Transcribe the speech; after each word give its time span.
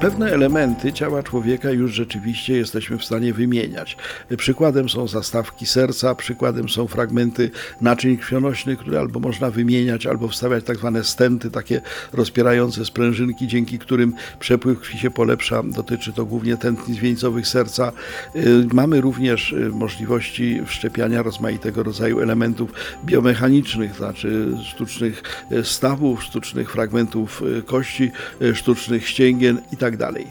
Pewne 0.00 0.32
elementy 0.32 0.92
ciała 0.92 1.22
człowieka 1.22 1.70
już 1.70 1.92
rzeczywiście 1.92 2.56
jesteśmy 2.56 2.98
w 2.98 3.04
stanie 3.04 3.32
wymieniać. 3.32 3.96
Przykładem 4.36 4.88
są 4.88 5.08
zastawki 5.08 5.66
serca, 5.66 6.14
przykładem 6.14 6.68
są 6.68 6.86
fragmenty 6.86 7.50
naczyń 7.80 8.16
krwionośnych, 8.16 8.78
które 8.78 9.00
albo 9.00 9.20
można 9.20 9.50
wymieniać, 9.50 10.06
albo 10.06 10.28
wstawiać 10.28 10.64
tak 10.64 10.76
zwane 10.76 11.04
stenty, 11.04 11.50
takie 11.50 11.80
rozpierające 12.12 12.84
sprężynki, 12.84 13.46
dzięki 13.46 13.78
którym 13.78 14.14
przepływ 14.38 14.80
krwi 14.80 14.98
się 14.98 15.10
polepsza. 15.10 15.62
Dotyczy 15.62 16.12
to 16.12 16.26
głównie 16.26 16.56
tętnic 16.56 16.98
wieńcowych 16.98 17.48
serca. 17.48 17.92
Y, 18.36 18.66
mamy 18.72 19.00
również 19.00 19.52
y, 19.52 19.70
możliwości 19.70 20.62
wszczepiania 20.66 21.22
rozmaitego 21.22 21.82
rodzaju 21.82 22.20
elementów 22.20 22.72
biomechanicznych, 23.04 23.94
znaczy 23.94 24.46
sztucznych 24.64 25.22
y, 25.52 25.64
stawów, 25.64 26.22
sztucznych 26.22 26.72
fragmentów 26.72 27.42
kości, 27.66 28.10
sztucznych 28.54 29.08
ścięgien 29.08 29.60
itd. 29.70 29.89
Tak 29.90 29.96
dalej. 29.96 30.26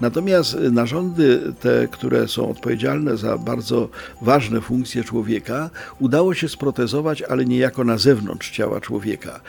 Natomiast 0.00 0.56
narządy 0.72 1.52
te, 1.60 1.88
które 1.88 2.28
są 2.28 2.50
odpowiedzialne 2.50 3.16
za 3.16 3.38
bardzo 3.38 3.88
ważne 4.22 4.60
funkcje 4.60 5.04
człowieka, 5.04 5.70
udało 6.00 6.34
się 6.34 6.48
sprotezować, 6.48 7.22
ale 7.22 7.44
niejako 7.44 7.84
na 7.84 7.98
zewnątrz 7.98 8.50
ciała 8.50 8.80
człowieka. 8.80 9.40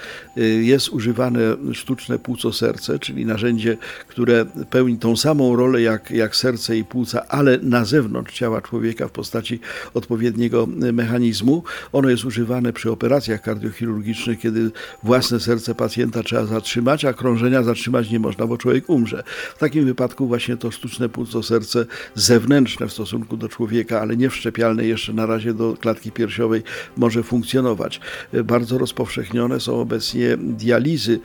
Jest 0.61 0.89
używane 0.89 1.39
sztuczne 1.73 2.19
płuco 2.19 2.53
serce, 2.53 2.99
czyli 2.99 3.25
narzędzie, 3.25 3.77
które 4.07 4.45
pełni 4.69 4.97
tą 4.97 5.17
samą 5.17 5.55
rolę 5.55 5.81
jak, 5.81 6.11
jak 6.11 6.35
serce 6.35 6.77
i 6.77 6.83
płuca, 6.83 7.27
ale 7.27 7.57
na 7.57 7.85
zewnątrz 7.85 8.33
ciała 8.33 8.61
człowieka 8.61 9.07
w 9.07 9.11
postaci 9.11 9.59
odpowiedniego 9.93 10.67
mechanizmu. 10.93 11.63
Ono 11.93 12.09
jest 12.09 12.25
używane 12.25 12.73
przy 12.73 12.91
operacjach 12.91 13.41
kardiochirurgicznych, 13.41 14.39
kiedy 14.39 14.71
własne 15.03 15.39
serce 15.39 15.75
pacjenta 15.75 16.23
trzeba 16.23 16.45
zatrzymać, 16.45 17.05
a 17.05 17.13
krążenia 17.13 17.63
zatrzymać 17.63 18.11
nie 18.11 18.19
można, 18.19 18.47
bo 18.47 18.57
człowiek 18.57 18.89
umrze. 18.89 19.23
W 19.55 19.59
takim 19.59 19.85
wypadku 19.85 20.27
właśnie 20.27 20.57
to 20.57 20.71
sztuczne 20.71 21.09
płuco 21.09 21.43
serce 21.43 21.85
zewnętrzne 22.15 22.87
w 22.87 22.93
stosunku 22.93 23.37
do 23.37 23.49
człowieka, 23.49 24.01
ale 24.01 24.17
nie 24.17 24.29
wszczepialne 24.29 24.85
jeszcze 24.85 25.13
na 25.13 25.25
razie 25.25 25.53
do 25.53 25.77
klatki 25.79 26.11
piersiowej 26.11 26.63
może 26.97 27.23
funkcjonować. 27.23 28.01
Bardzo 28.43 28.77
rozpowszechnione 28.77 29.59
są 29.59 29.79
obecnie 29.79 30.37
dializy, 30.37 31.19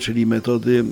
czyli 0.00 0.26
metody 0.26 0.84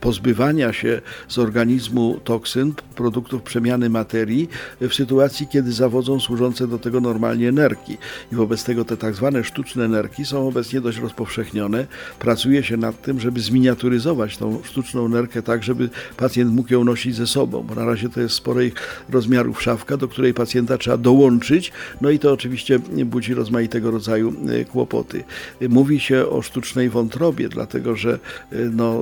pozbywania 0.00 0.72
się 0.72 1.00
z 1.28 1.38
organizmu 1.38 2.20
toksyn, 2.24 2.72
produktów 2.94 3.42
przemiany 3.42 3.90
materii 3.90 4.48
w 4.80 4.94
sytuacji, 4.94 5.46
kiedy 5.46 5.72
zawodzą 5.72 6.20
służące 6.20 6.68
do 6.68 6.78
tego 6.78 7.00
normalnie 7.00 7.52
nerki. 7.52 7.96
I 8.32 8.34
wobec 8.34 8.64
tego 8.64 8.84
te 8.84 8.96
tak 8.96 9.14
zwane 9.14 9.44
sztuczne 9.44 9.88
nerki 9.88 10.24
są 10.24 10.48
obecnie 10.48 10.80
dość 10.80 10.98
rozpowszechnione. 10.98 11.86
Pracuje 12.18 12.62
się 12.62 12.76
nad 12.76 13.02
tym, 13.02 13.20
żeby 13.20 13.40
zminiaturyzować 13.40 14.36
tą 14.36 14.62
sztuczną 14.64 15.08
nerkę 15.08 15.42
tak, 15.42 15.62
żeby 15.62 15.88
pacjent 16.16 16.52
mógł 16.52 16.72
ją 16.72 16.84
nosić 16.84 17.14
ze 17.14 17.26
sobą, 17.26 17.62
bo 17.62 17.74
na 17.74 17.84
razie 17.84 18.08
to 18.08 18.20
jest 18.20 18.34
sporej 18.34 18.72
rozmiarów 19.10 19.62
szafka, 19.62 19.96
do 19.96 20.08
której 20.08 20.34
pacjenta 20.34 20.78
trzeba 20.78 20.96
dołączyć, 20.96 21.72
no 22.00 22.10
i 22.10 22.18
to 22.18 22.32
oczywiście 22.32 22.78
budzi 23.04 23.34
rozmaitego 23.34 23.90
rodzaju 23.90 24.34
e, 24.48 24.64
kłopoty. 24.64 25.24
Mówi 25.68 26.00
się 26.00 26.28
o 26.28 26.42
sztucznej 26.42 26.90
wątrobie, 26.90 27.48
dlatego 27.48 27.96
że 27.96 28.12
e, 28.12 28.56
no, 28.58 29.00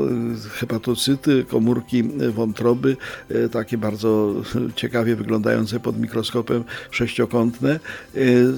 hepatocyty, 0.52 1.44
komórki 1.48 2.02
wątroby, 2.34 2.96
e, 3.28 3.48
takie 3.48 3.78
bardzo 3.78 4.34
ciekawie 4.76 5.16
wyglądające 5.16 5.80
pod 5.80 6.00
mikroskopem 6.00 6.64
sześciokątne, 6.90 7.80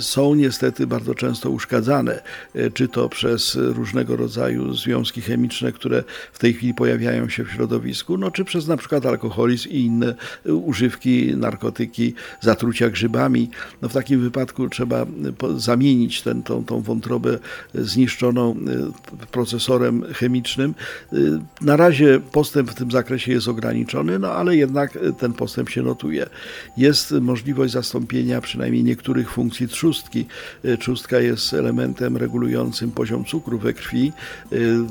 są 0.01 0.35
niestety 0.35 0.87
bardzo 0.87 1.15
często 1.15 1.51
uszkadzane, 1.51 2.23
czy 2.75 2.89
to 2.89 3.09
przez 3.09 3.55
różnego 3.55 4.17
rodzaju 4.17 4.75
związki 4.75 5.21
chemiczne, 5.21 5.73
które 5.73 6.05
w 6.33 6.39
tej 6.39 6.55
chwili 6.55 6.75
pojawiają 6.75 7.29
się 7.29 7.45
w 7.45 7.53
środowisku, 7.53 8.19
no 8.23 8.31
czy 8.31 8.45
przez 8.45 8.69
na 8.69 8.77
przykład 8.77 9.07
alkoholizm 9.07 9.69
i 9.69 9.81
inne 9.81 10.15
używki, 10.45 11.37
narkotyki, 11.37 12.15
zatrucia 12.41 12.91
grzybami. 12.91 13.51
No 13.83 13.89
w 13.89 13.93
takim 13.93 14.21
wypadku 14.21 14.69
trzeba 14.69 15.07
zamienić 15.57 16.23
ten, 16.23 16.43
tą, 16.43 16.65
tą 16.65 16.81
wątrobę 16.81 17.39
zniszczoną 17.75 18.57
y, 19.23 19.27
procesorem 19.27 20.05
chemicznym. 20.15 20.75
Y, 21.13 21.41
na 21.61 21.77
razie 21.77 22.21
postęp 22.33 22.71
w 22.71 22.75
tym 22.75 22.91
zakresie 22.91 23.33
jest 23.33 23.49
ograniczony, 23.49 24.19
no 24.19 24.33
ale 24.33 24.57
jednak 24.57 24.99
ten 25.19 25.33
postęp 25.33 25.71
się 25.71 25.83
notuje. 25.83 26.27
Jest 26.77 27.13
możliwość 27.13 27.73
zastąpienia 27.73 28.41
przynajmniej 28.41 28.85
niektórych 28.85 29.31
funkcji 29.31 29.69
trzustki. 29.69 30.27
Y, 30.65 30.79
trzustka 30.79 31.19
jest 31.19 31.55
elementem 31.55 32.17
regulującym 32.17 32.91
poziom 32.91 33.25
cukru 33.25 33.59
we 33.59 33.73
krwi. 33.73 34.13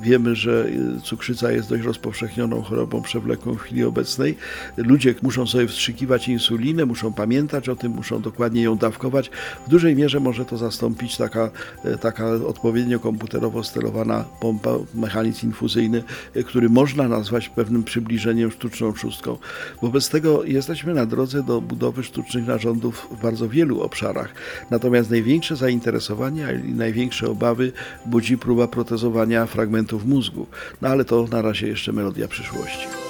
Wiemy, 0.01 0.35
że 0.35 0.69
cukrzyca 1.03 1.51
jest 1.51 1.69
dość 1.69 1.83
rozpowszechnioną 1.83 2.61
chorobą 2.61 3.01
przewlekłą 3.11 3.53
w 3.53 3.61
chwili 3.61 3.83
obecnej. 3.83 4.38
Ludzie 4.77 5.16
muszą 5.22 5.47
sobie 5.47 5.67
wstrzykiwać 5.67 6.27
insulinę, 6.27 6.85
muszą 6.85 7.13
pamiętać 7.13 7.69
o 7.69 7.75
tym, 7.75 7.91
muszą 7.91 8.22
dokładnie 8.22 8.61
ją 8.61 8.77
dawkować. 8.77 9.31
W 9.67 9.69
dużej 9.69 9.95
mierze 9.95 10.19
może 10.19 10.45
to 10.45 10.57
zastąpić 10.57 11.17
taka, 11.17 11.49
e, 11.83 11.97
taka 11.97 12.25
odpowiednio 12.33 12.99
komputerowo 12.99 13.63
sterowana 13.63 14.25
pompa, 14.41 14.69
mechanizm 14.94 15.47
infuzyjny, 15.47 16.03
e, 16.35 16.44
który 16.44 16.69
można 16.69 17.07
nazwać 17.07 17.49
pewnym 17.49 17.83
przybliżeniem 17.83 18.51
sztuczną 18.51 18.95
szóstką. 18.95 19.38
Wobec 19.81 20.09
tego 20.09 20.43
jesteśmy 20.43 20.93
na 20.93 21.05
drodze 21.05 21.43
do 21.43 21.61
budowy 21.61 22.03
sztucznych 22.03 22.47
narządów 22.47 23.07
w 23.11 23.22
bardzo 23.22 23.49
wielu 23.49 23.81
obszarach. 23.81 24.33
Natomiast 24.69 25.09
największe 25.09 25.55
zainteresowanie 25.55 26.61
i 26.69 26.72
największe 26.72 27.29
obawy 27.29 27.72
budzi 28.05 28.38
próba 28.38 28.67
protezowania 28.67 29.45
fragmentów 29.45 30.05
mózgu. 30.05 30.47
No 30.81 30.89
ale 30.89 31.05
to 31.05 31.28
na 31.31 31.41
razie 31.41 31.67
jeszcze 31.67 31.91
melodia 31.93 32.28
przyszłości. 32.28 33.00